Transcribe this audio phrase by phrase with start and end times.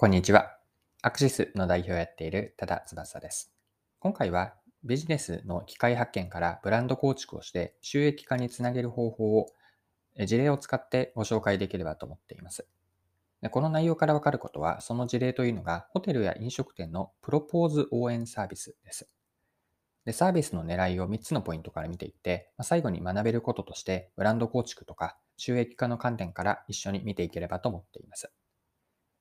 [0.00, 0.56] こんにちは。
[1.02, 3.52] アクシスの代表をやっている多田翼です。
[3.98, 9.48] 今回はビジネスの機械発見からブランド構築をして収益化につなげる方法を
[10.24, 12.66] 事例を使ってご紹介できればと思っています。
[13.42, 19.10] でこの内容からわかることは、その事例というのがホテルや飲食店のプロポーズ応援サービスです。
[20.06, 28.32] でサービスの狙いを3つのポイントから見ていって、ま最後に学べることとしてブランド構築とか収益化の観点から一緒に見ていければと思っています。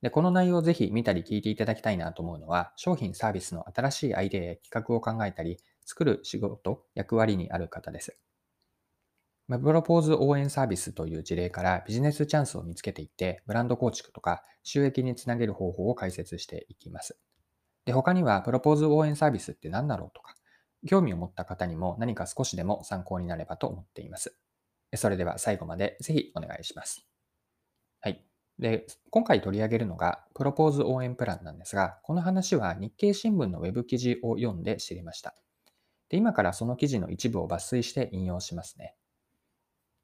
[0.02, 8.20] で、この内容をぜひ見たり聞いていただきたいなと思うのは、商品サービスの新しいアイデアや企画を考えたり、作る仕事、役割にある方です。
[9.50, 17.20] プロポーズ応援サービスという事例からビジネスチャンスを見つけていって、ブランド構築とか収益につなげる方法を解説していきます。
[17.86, 20.36] で、他にはプロポーズ応援サービスって何だろうとか、
[20.88, 24.38] 興味を持った方にも何か少しでも参考になればと思っています。
[24.96, 27.09] それでは最後までぜひお願いします。
[28.60, 35.34] で、今回取り上げるのがプロポーズ応援プランなんですが、この話は日経新聞のウェブ記事を読んで知りました。
[36.10, 38.96] で今からその記事の一部を抜粋して引用しますね。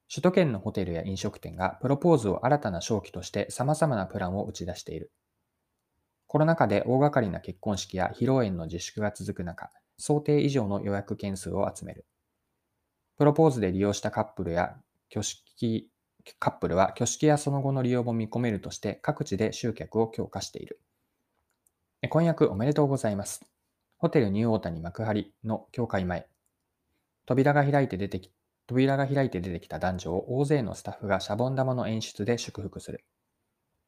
[0.09, 5.11] 首都圏のホテルや飲食店がプロポーズを新たな商機として様々なプランを打ち出している。
[6.27, 12.05] コロナ禍で大掛かりな結婚式や披露宴の自粛が続く中、想定以上の予約件数を集める。
[13.17, 14.77] プロポーズで利用したカップルや
[15.09, 15.89] 挙式
[16.39, 20.79] カップルは挙式やその後の利用も見込めるとして各地で集客を強化している。
[22.09, 23.45] 婚約おめでとうございます。
[23.97, 26.27] ホテルニューオータニ幕張の教会前。
[27.25, 28.31] 扉が開いて出てき、
[28.67, 33.05] 扉が開いて出てきた男女を大勢のスタッフがシャボン玉の演出で祝福する。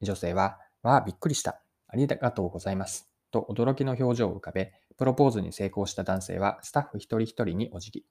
[0.01, 1.61] 女性は、わあ、びっくりした。
[1.87, 3.09] ありがとうございます。
[3.31, 8.05] と驚きの表情を浮かべ、プロポーズに成功した男性はスタッフ一人一人にお辞儀。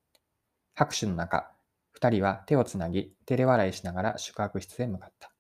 [0.75, 1.51] 拍手の中、
[1.97, 5.33] 二人は手をつなぎ、照れ笑いしながら宿泊室へ向かった。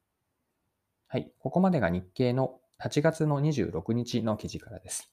[1.07, 5.13] はい、ここまでが日経の8月の26日の記事からです。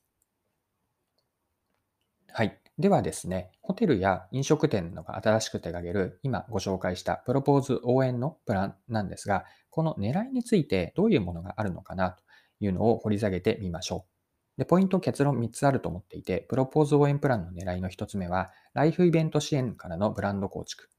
[2.30, 2.58] はい。
[2.80, 12.24] ではですね、ホテルや飲食店のが新しく手掛ける今ご紹介したプロポーズ応援のプランなんですが、この狙いについてどういうものがあるのかなと
[12.62, 14.60] いうのを掘り下げてみましょう。
[14.60, 20.93] で、ポイント結論3つあると思っていて、プロポーズ応援プランの狙いの1つ目は、ライフイベント支援からのブランド構築。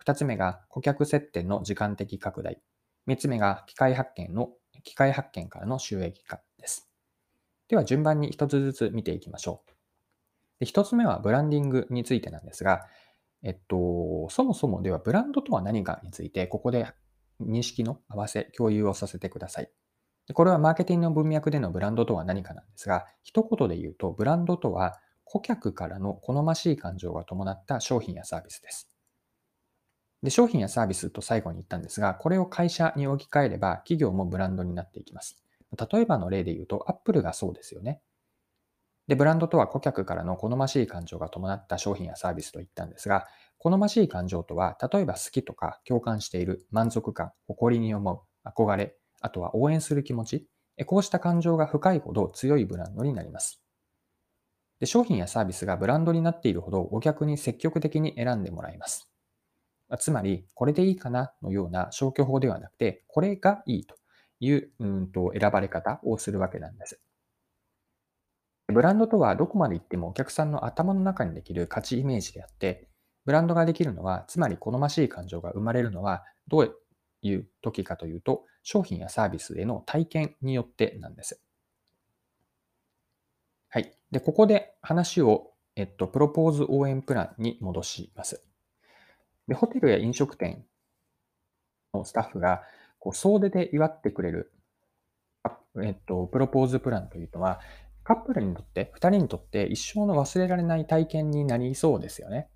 [0.00, 2.58] 二つ目が顧客接点の時間的拡大。
[3.04, 4.48] 三つ目が機械発見の、
[4.82, 6.90] 機械発見からの収益化です。
[7.68, 9.70] では順番に一つずつ見ていきましょう。
[10.60, 12.86] で一つ目はブランディングについてなんですが、
[13.42, 16.86] えっと、そもそもではブランドとは何かについて、ここで
[17.38, 19.70] 認識の合わせ、共有をさせてください。
[20.32, 28.88] これはマーケティングの文脈でのブランドとは何かなんですが、一言で言うと、ブランドとは顧客からの好ましい感情が伴った商品やサービスです。
[30.22, 35.42] で、商品やサービスと最後に言ったんですが、これを会社に置き換えれば企業もブランドになっていきます。
[35.92, 38.02] 例えばの例で言うと、アップルがそうですよね。
[39.08, 43.26] で、ブランドとは顧客からの好ましい感情が伴った商品やサービスと言ったんですが、
[43.58, 50.48] 好ましい感情とは、例えば好きとか共感している、満足感、誇りに思う、憧れ、あとは応援する気持ち、
[50.86, 53.62] こうした感情が深いほど強いブランドになります。
[54.80, 59.09] で商品やサービスがブランドになっているほどお客に積極的に選んでもらいます。
[59.98, 63.96] つまり、これでいいかなのような消去法ではなくて、これがいいと
[64.40, 67.00] いううんと選ばれ方をするわけなんです。
[68.68, 72.88] ブランドとはどこまで行ってもお客さんの頭の中にできる価値イメージであって、
[73.24, 76.76] ブランドができるのは、つまり好ましい感情が生まれるのは、どう
[77.22, 81.42] いう時かというと、商品やサービスへの体験によってなんです。
[83.68, 83.92] はい。
[84.10, 88.49] で、ここで話を、えっと、プロポーズ応援プランに戻します。
[89.50, 90.64] で、ホテルや飲食店
[91.92, 92.62] のスタッフが、
[93.00, 94.52] こう、総出で祝ってくれる、
[95.82, 97.58] えっと、プロポーズプランというのは、
[98.04, 102.48] カップルにとって、二人にとって一生の忘れられない体験になりそうですよね。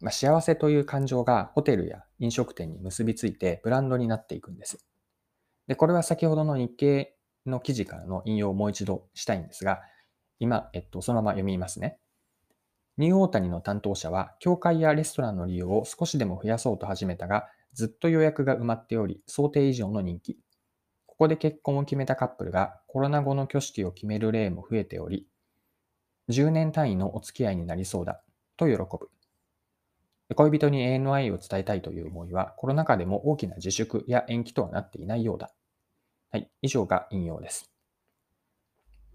[0.00, 4.84] まあ、幸せという感情がホテルや飲食店に結びついてブランドになっていくんです。
[5.66, 9.80] で、これは先ほどの日経の記事からの引用をもう一度したいんですが、
[10.40, 11.98] 今、えっと、そのまま読みますね。
[12.98, 20.38] ニューオータニの担当者は、教会やレストランの利用を少しでも増やそうと始めたが、ずっと予約が埋まっており、想定以上の人気。
[21.04, 25.26] ここで結婚を決めたカップルがコロナ後の挙式を決める例も増えており、
[26.28, 28.22] 10年単位のお付き合いになりそうだ、
[28.56, 29.10] と喜ぶ。
[30.34, 35.52] 恋人に永遠の愛を伝えたいという思いは、コロナ禍でも大きな自粛や延期とはなっていないようだ。
[36.30, 37.70] はい、以上が引用です。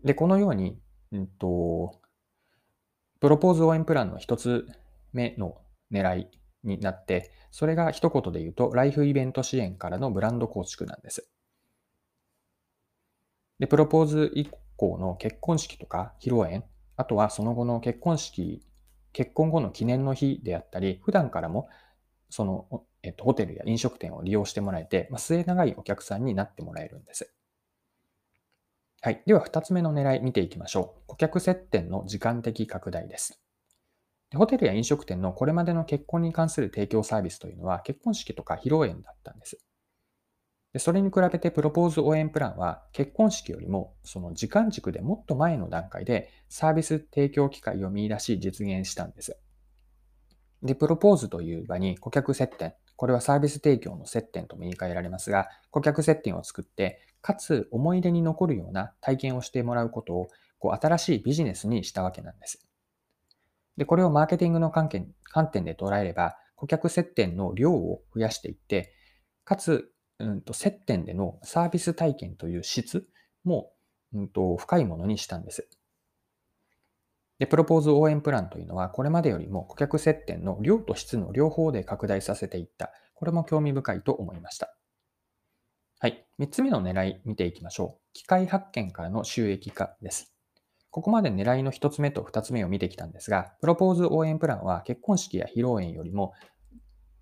[0.04, 0.80] で、このように、
[1.12, 2.01] うんと、
[3.22, 4.68] プロポーズ応援プランの一つ
[5.14, 6.28] 目の狙い
[6.64, 11.30] になって、それが一言で言うと、ライフイベント支援からのブランド構築なんです。
[13.60, 16.64] で、プロポーズ以降の結婚式とか披露宴、
[16.98, 18.66] あとはその後の結婚式、
[19.14, 21.70] 結婚後の記念の日であったり、普段からも
[22.32, 27.32] その、えっと、ホテルや飲食店を利用してもらえて、まあ、末長いお客さんになってもらえるんです。
[29.04, 29.24] はい。
[29.26, 31.08] では、二つ目の狙い見ていきましょう。
[31.08, 33.42] 顧客接点の時間的拡大です。
[34.36, 39.58] ホテルや飲食店のこれまでの結婚に関する提供サービスというのは結婚式とか披露宴だったんです。
[40.74, 49.36] でそれに比べてプロポーズ応援プランは結婚式よりもその時間軸でもっと前の段階でサービス提供機会を見出し実現したんです。
[50.64, 60.28] で、プロポーズという場に顧客接点、これはサービス提供の接点とも言い換えられますが、顧客接点を作って、かつ思い出に残るような体験をしてもらうことを
[60.60, 62.64] こう新しいビジネスにしたわけなんです。
[63.76, 68.94] で、これをマーケティングの観点観点で捉えれば、顧客接点の量を増やしていって、
[69.46, 73.08] かつ、うんと、接点でのサービス体験という質
[73.44, 73.72] も、
[74.14, 75.68] うんと、深いものにしたんです。
[77.42, 82.92] で、プロポーズ応援プランというのは、これまでよりも顧客接点の量と質の両方で拡大させていった。
[83.16, 84.78] これも興味深いと思いました。
[85.98, 86.28] はい。
[86.40, 88.02] 3つ目の狙い見ていきましょう。
[88.14, 90.36] 機械発見からの収益化です。
[90.92, 96.34] ここまで狙いの1つ目と2つ目を見てきたんですが、プロポーズ応援プランは結婚式や披露宴よりも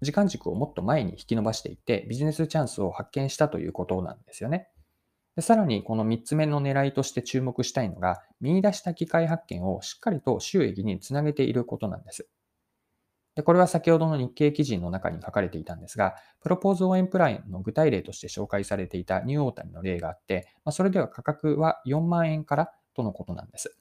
[0.02, 4.68] 時間軸をもっと前に引き伸ばしていってビジネスチャンスを発見したということなんですよね。
[5.38, 12.28] でさらにこの3つ目の狙いとして注目したいのが、見出した機械発見をしっかりと収益につなげていることなんです。
[13.36, 23.78] でこれは先ほどの日経記事の中に書かれていたんですが、プロポーズ応援プランの具体例として紹介されていたニューオータニの例があって、まあ、それでは価格は4万円からとのことなんです。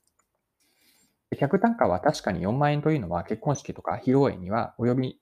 [1.37, 5.20] 客単価は確かに4万円というのは結婚式とか披露宴には及び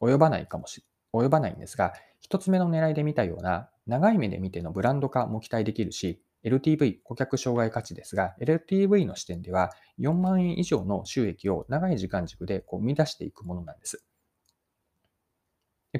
[0.00, 14.04] 及ばないかもし及ばないんですが、一つ目の狙いで見たような長い目で見てのブランド化も期待できるし、LTV、顧客障害価値ですが、LTV の視点では4万円以上の収益を長い時間軸でこう生み出していくものなんです。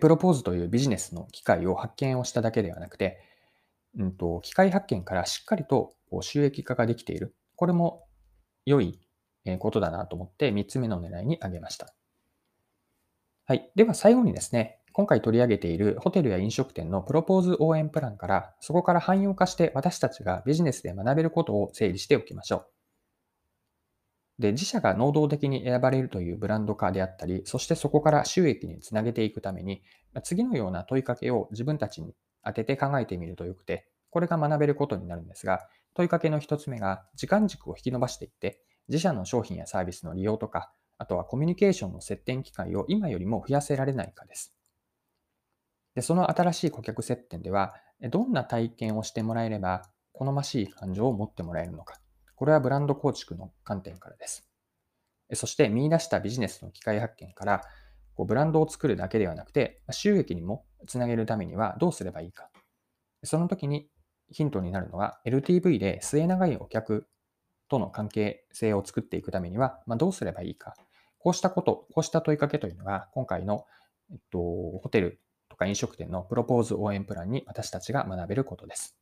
[0.01, 3.21] プロポーズというビジネスの機会を発見をしただけではなくて、
[3.99, 5.93] うんと、機械発見からしっかりと
[6.23, 7.37] 収益化ができている。
[7.57, 8.05] これも
[8.65, 9.01] 良い
[9.59, 11.95] ことだなと思って3つ目の狙いに挙げました。
[13.45, 13.71] はい。
[13.75, 24.43] では最後にですね、今回取り上げているホテルや飲食店のプロポーズ応援プランから、そこから汎用化して私たちがビジネスで学べることを整理しておきましょう。
[24.43, 29.83] で、自社が能動的に選ばれるというブランド化であったり、そしてそこから収益につなげていくために、
[30.25, 32.15] 次のような問いかけを自分たちに
[32.45, 35.61] 当てて考えてみるとよくて、これが学べることになるんですが、
[35.95, 44.55] 問いかけの一つ目が時間軸を引き伸ばしていって、自社の商品やサービスの利用とか、あとはコミュニケーションの接点機会を今よりも増やせられないかです。
[45.95, 47.75] で、その新しい顧客接点では、
[48.11, 52.01] どんな体験をしてもらえれば、好ましい感情を持ってもらえるのか。
[52.37, 54.49] これはブランド構築の観点からです。
[55.35, 57.63] そして見出したビジネスの機会発見から、
[58.15, 62.51] こうブランドを作るだけではなくて、収益にもつなげるためにはどうすればいいか。
[63.25, 63.89] その時に
[64.31, 67.09] ヒントになるのは、LTV で末長いお客
[67.69, 70.75] との関係性を作っていくためには、まあ、どうすればいいか。
[71.19, 73.65] こうしたこと、こうした問いかけというのが、今回の、
[74.11, 75.21] えっと、ホテル
[75.53, 78.97] とか飲食店のプロポーズ応援プランに私たちが学べることです。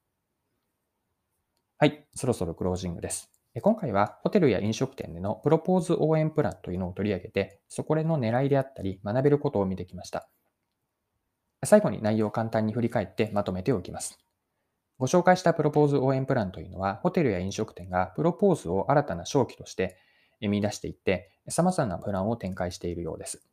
[1.79, 3.31] はい、そろそろクロージングです。
[3.63, 10.29] 今回はホテルや飲食店でのプロポーズ応援プランというのを取り上げて、そこでの狙いであったり学べることを見てきました。
[11.65, 14.19] 最後に内容を簡単に振り返ってまとめておきます。
[14.99, 19.97] ご紹介したプロポーズ応援プランというのは、ホテルや飲食店がプロポーズを新たな商機として
[20.41, 23.50] 見出していって、様々なプランを展開しているようです。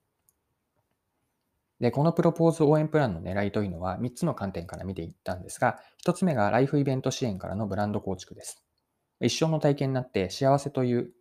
[1.79, 8.63] で、このプロポーズ応援プランの狙いというのは3つの観点から見ていったんですが、1つ目がライフイベント支援からのブランド構築です。
[9.21, 11.11] 一生の体験になって幸せという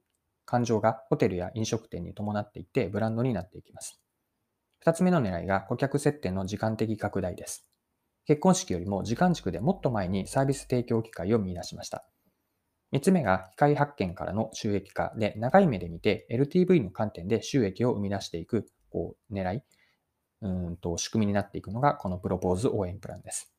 [0.45, 4.01] 感情がホテルや飲食店に伴っていてブランドになっていきます。
[4.85, 7.69] 2つ目の狙いが顧客接点の時間的拡大です。
[8.27, 12.09] 結婚式よりも時間軸でもっと前にサービス提供機会を見出しました。
[12.93, 19.63] 3つ目が機械発見からの収益化で長い目で見て LTV の観点で収益を生み出していくこう狙い。
[20.43, 23.53] うんと仕組みになっていくのがこのプロポーズ応援プランです。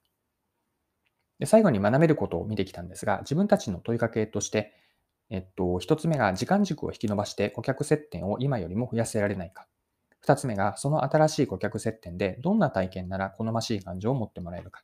[1.39, 4.74] で最後に学べることを見てきたんですが、自分たちの問いかけとして、
[5.29, 9.67] えっと、一つ目が時間軸を引き伸ばして顧客接点を今よりも増やせられないか。
[10.19, 14.81] 二つ目がその新しい顧客接点でどんな体験なら好ましい感情を持ってもらえるか。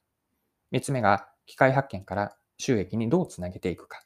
[0.71, 4.03] 三つ目が機械発見から収益にどうつなげていくか。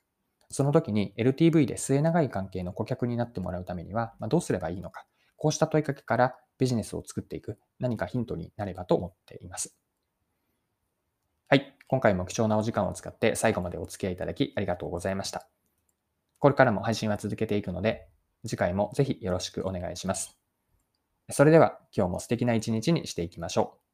[0.49, 5.05] その時に LTV で末長い関係の顧客になってもらうためには、まあ、どうすればいいのか。
[5.35, 9.75] こうした問いかけからビジネスを作っていく何かヒントになればと思っています。
[11.49, 11.73] はい。
[11.87, 15.47] 今回も貴重なお時間を使って最後までお付き合いいただきありがとうございました。
[16.39, 18.07] これからも配信は続けていくので、
[18.45, 20.37] 次回もぜひよろしくお願いします。
[21.29, 23.86] それでは今日も素敵な一日にしていきましょう。